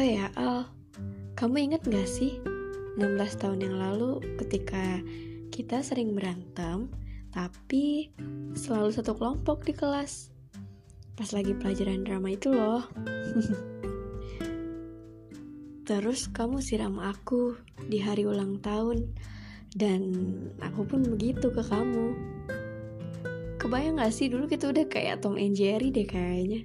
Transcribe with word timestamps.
ya 0.00 0.32
Al, 0.40 0.64
kamu 1.36 1.68
ingat 1.68 1.84
gak 1.84 2.08
sih 2.08 2.40
16 2.96 3.20
tahun 3.36 3.60
yang 3.60 3.76
lalu 3.76 4.16
ketika 4.40 5.04
kita 5.52 5.84
sering 5.84 6.16
berantem 6.16 6.88
tapi 7.28 8.08
selalu 8.56 8.96
satu 8.96 9.12
kelompok 9.12 9.68
di 9.68 9.76
kelas? 9.76 10.32
Pas 11.20 11.28
lagi 11.36 11.52
pelajaran 11.52 12.00
drama 12.00 12.32
itu 12.32 12.48
loh. 12.48 12.88
Terus 15.88 16.32
kamu 16.32 16.64
siram 16.64 16.96
aku 16.96 17.52
di 17.92 18.00
hari 18.00 18.24
ulang 18.24 18.64
tahun 18.64 19.04
dan 19.76 20.00
aku 20.64 20.88
pun 20.88 21.04
begitu 21.04 21.52
ke 21.52 21.60
kamu. 21.60 22.16
Kebayang 23.60 24.00
gak 24.00 24.16
sih 24.16 24.32
dulu 24.32 24.48
kita 24.48 24.72
udah 24.72 24.88
kayak 24.88 25.20
Tom 25.20 25.36
and 25.36 25.52
Jerry 25.52 25.92
deh 25.92 26.08
kayaknya. 26.08 26.64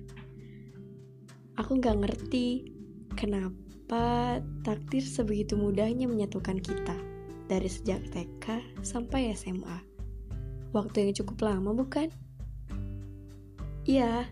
Aku 1.60 1.84
gak 1.84 2.00
ngerti 2.00 2.79
kenapa 3.20 4.40
takdir 4.64 5.04
sebegitu 5.04 5.60
mudahnya 5.60 6.08
menyatukan 6.08 6.64
kita 6.64 6.96
dari 7.52 7.68
sejak 7.68 8.08
TK 8.16 8.80
sampai 8.80 9.36
SMA. 9.36 9.84
Waktu 10.72 11.04
yang 11.04 11.14
cukup 11.20 11.44
lama 11.44 11.76
bukan? 11.76 12.08
Iya, 13.84 14.24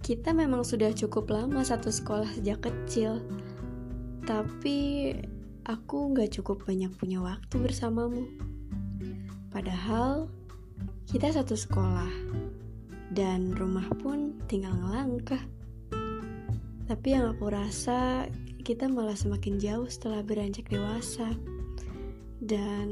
kita 0.00 0.32
memang 0.32 0.64
sudah 0.64 0.88
cukup 0.96 1.28
lama 1.28 1.60
satu 1.60 1.92
sekolah 1.92 2.32
sejak 2.40 2.64
kecil. 2.64 3.20
Tapi 4.24 5.12
aku 5.68 6.16
gak 6.16 6.40
cukup 6.40 6.64
banyak 6.64 6.94
punya 6.96 7.20
waktu 7.20 7.60
bersamamu. 7.60 8.24
Padahal 9.52 10.32
kita 11.10 11.28
satu 11.34 11.58
sekolah 11.58 12.08
dan 13.12 13.52
rumah 13.58 13.90
pun 14.00 14.38
tinggal 14.46 14.72
ngelangkah. 14.78 15.42
Tapi 16.90 17.14
yang 17.14 17.30
aku 17.30 17.54
rasa 17.54 18.26
kita 18.66 18.90
malah 18.90 19.14
semakin 19.14 19.62
jauh 19.62 19.86
setelah 19.86 20.26
beranjak 20.26 20.66
dewasa. 20.66 21.30
Dan 22.42 22.90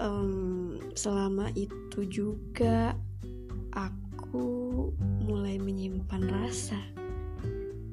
um, 0.00 0.80
selama 0.96 1.52
itu 1.52 2.08
juga 2.08 2.96
aku 3.76 4.48
mulai 5.20 5.60
menyimpan 5.60 6.24
rasa. 6.24 6.80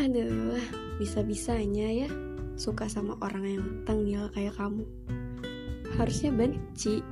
Aduh, 0.00 0.56
bisa-bisanya 0.96 1.92
ya 1.92 2.08
suka 2.56 2.88
sama 2.88 3.20
orang 3.20 3.44
yang 3.44 3.64
tengil 3.84 4.32
kayak 4.32 4.56
kamu. 4.56 4.88
Harusnya 6.00 6.32
benci, 6.32 7.04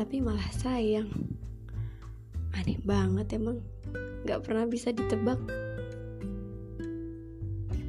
tapi 0.00 0.24
malah 0.24 0.48
sayang. 0.56 1.12
Aneh 2.52 2.78
banget 2.84 3.40
emang 3.40 3.64
gak 4.28 4.44
pernah 4.44 4.68
bisa 4.68 4.92
ditebak. 4.92 5.40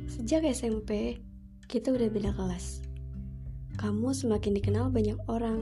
Sejak 0.08 0.48
SMP, 0.48 1.20
kita 1.68 1.92
udah 1.92 2.08
beda 2.08 2.32
kelas. 2.32 2.86
Kamu 3.76 4.16
semakin 4.16 4.56
dikenal 4.56 4.88
banyak 4.94 5.20
orang 5.28 5.60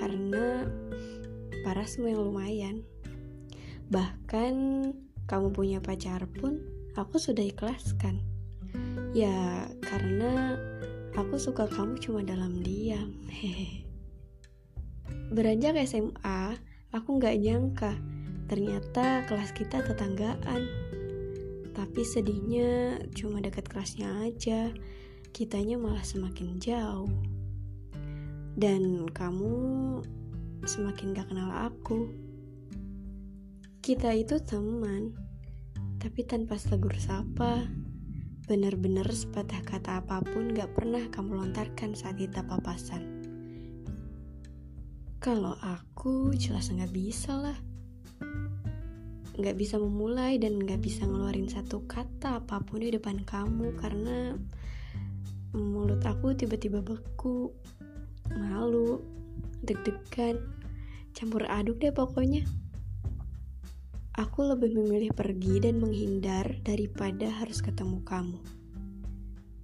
karena 0.00 0.64
parasmu 1.66 2.08
yang 2.08 2.22
lumayan. 2.24 2.76
Bahkan 3.92 4.54
kamu 5.28 5.48
punya 5.52 5.78
pacar 5.84 6.24
pun 6.28 6.64
aku 6.96 7.20
sudah 7.20 7.44
ikhlaskan. 7.44 8.24
Ya, 9.14 9.68
karena 9.84 10.58
aku 11.14 11.38
suka 11.38 11.68
kamu 11.70 12.00
cuma 12.00 12.24
dalam 12.24 12.64
diam. 12.64 13.20
Hehehe. 13.28 13.84
Beranjak 15.34 15.78
SMA, 15.86 16.56
aku 16.90 17.08
nggak 17.18 17.36
nyangka 17.42 17.92
Ternyata 18.54 19.26
kelas 19.26 19.50
kita 19.50 19.82
tetanggaan. 19.82 20.62
Tapi 21.74 22.06
sedihnya 22.06 23.02
cuma 23.10 23.42
dekat 23.42 23.66
kelasnya 23.66 24.06
aja. 24.22 24.70
Kitanya 25.34 25.74
malah 25.74 26.06
semakin 26.06 26.62
jauh. 26.62 27.10
Dan 28.54 29.10
kamu 29.10 29.58
semakin 30.70 31.18
gak 31.18 31.34
kenal 31.34 31.50
aku. 31.66 32.14
Kita 33.82 34.14
itu 34.14 34.38
teman, 34.38 35.18
tapi 35.98 36.22
tanpa 36.22 36.54
tegur 36.54 36.94
sapa. 36.94 37.66
Bener-bener 38.46 39.10
sepatah 39.10 39.66
kata 39.66 39.98
apa 39.98 40.22
pun 40.22 40.54
gak 40.54 40.78
pernah 40.78 41.02
kamu 41.10 41.42
lontarkan 41.42 41.98
saat 41.98 42.22
kita 42.22 42.46
papasan. 42.46 43.02
Kalau 45.18 45.58
aku 45.58 46.30
jelas 46.38 46.70
nggak 46.70 46.94
bisa 46.94 47.34
lah 47.34 47.73
nggak 49.34 49.56
bisa 49.58 49.76
memulai 49.82 50.38
dan 50.38 50.62
nggak 50.62 50.78
bisa 50.78 51.02
ngeluarin 51.06 51.50
satu 51.50 51.82
kata 51.90 52.42
apa 52.42 52.62
pun 52.62 52.82
di 52.82 52.94
depan 52.94 53.26
kamu 53.26 53.74
karena 53.74 54.38
mulut 55.54 56.02
aku 56.02 56.34
tiba-tiba 56.34 56.82
beku, 56.82 57.54
malu, 58.34 58.98
deg-degan, 59.62 60.38
campur 61.14 61.46
aduk 61.46 61.78
deh 61.78 61.94
pokoknya. 61.94 62.42
Aku 64.14 64.46
lebih 64.46 64.78
memilih 64.78 65.10
pergi 65.10 65.58
dan 65.62 65.82
menghindar 65.82 66.62
daripada 66.62 67.26
harus 67.30 67.58
ketemu 67.58 68.02
kamu. 68.06 68.38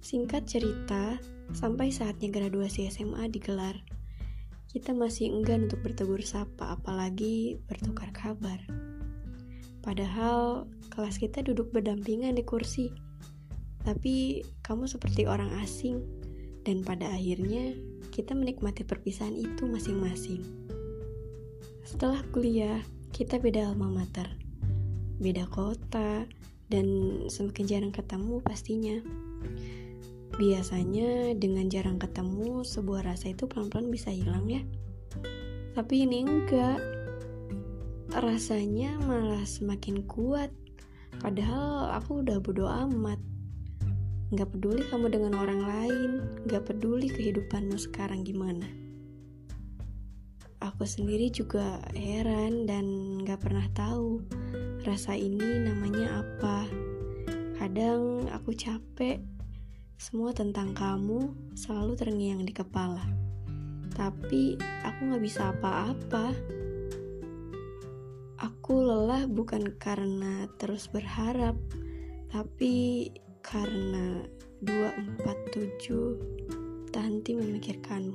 Singkat 0.03 0.43
cerita, 0.43 1.15
sampai 1.55 1.91
saatnya 1.91 2.27
graduasi 2.27 2.87
SMA 2.91 3.31
digelar, 3.31 3.79
kita 4.67 4.91
masih 4.91 5.31
enggan 5.31 5.71
untuk 5.71 5.83
bertegur 5.83 6.19
sapa, 6.23 6.75
apalagi 6.75 7.63
bertukar 7.67 8.11
kabar. 8.11 8.59
Padahal 9.81 10.69
kelas 10.93 11.17
kita 11.17 11.41
duduk 11.41 11.73
berdampingan 11.73 12.37
di 12.37 12.45
kursi. 12.45 12.93
Tapi 13.81 14.45
kamu 14.61 14.85
seperti 14.85 15.25
orang 15.25 15.49
asing 15.61 16.05
dan 16.61 16.85
pada 16.85 17.09
akhirnya 17.09 17.73
kita 18.13 18.37
menikmati 18.37 18.85
perpisahan 18.85 19.33
itu 19.33 19.65
masing-masing. 19.65 20.45
Setelah 21.81 22.21
kuliah, 22.29 22.77
kita 23.09 23.41
beda 23.41 23.73
alma 23.73 23.89
mater, 23.89 24.29
beda 25.17 25.49
kota, 25.49 26.29
dan 26.69 26.87
semakin 27.27 27.65
jarang 27.65 27.93
ketemu 27.93 28.37
pastinya. 28.45 28.97
Biasanya 30.37 31.35
dengan 31.35 31.67
jarang 31.67 31.97
ketemu, 31.97 32.63
sebuah 32.63 33.03
rasa 33.09 33.33
itu 33.33 33.49
pelan-pelan 33.49 33.89
bisa 33.89 34.13
hilang 34.13 34.47
ya. 34.47 34.61
Tapi 35.75 36.05
ini 36.05 36.23
enggak 36.23 37.00
rasanya 38.19 38.99
malah 39.07 39.47
semakin 39.47 40.03
kuat. 40.03 40.51
Padahal 41.23 41.95
aku 41.95 42.19
udah 42.19 42.43
bodo 42.43 42.67
amat. 42.67 43.19
Gak 44.35 44.51
peduli 44.51 44.83
kamu 44.87 45.11
dengan 45.11 45.39
orang 45.39 45.61
lain, 45.63 46.11
gak 46.47 46.67
peduli 46.67 47.07
kehidupanmu 47.07 47.75
sekarang 47.79 48.23
gimana. 48.23 48.67
Aku 50.63 50.83
sendiri 50.83 51.31
juga 51.31 51.79
heran 51.95 52.67
dan 52.67 52.85
gak 53.23 53.43
pernah 53.43 53.67
tahu 53.75 54.23
rasa 54.83 55.15
ini 55.15 55.67
namanya 55.67 56.23
apa. 56.23 56.67
Kadang 57.59 58.27
aku 58.31 58.55
capek, 58.55 59.19
semua 59.99 60.31
tentang 60.31 60.71
kamu 60.73 61.53
selalu 61.59 61.93
terngiang 61.99 62.41
di 62.43 62.53
kepala. 62.55 63.03
Tapi 63.91 64.55
aku 64.83 64.99
gak 65.11 65.23
bisa 65.23 65.51
apa-apa. 65.51 66.60
Aku 68.71 68.87
lelah 68.87 69.27
bukan 69.27 69.75
karena 69.83 70.47
terus 70.55 70.87
berharap, 70.87 71.59
tapi 72.31 73.11
karena 73.43 74.23
247 74.63 76.87
tak 76.87 77.03
henti 77.03 77.35
memikirkanmu. 77.35 78.10